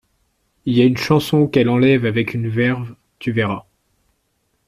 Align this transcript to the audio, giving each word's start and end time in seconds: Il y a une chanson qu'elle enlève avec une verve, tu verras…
Il 0.65 0.75
y 0.75 0.81
a 0.81 0.85
une 0.85 0.97
chanson 0.97 1.45
qu'elle 1.45 1.69
enlève 1.69 2.07
avec 2.07 2.33
une 2.33 2.49
verve, 2.49 2.95
tu 3.19 3.31
verras… 3.31 3.67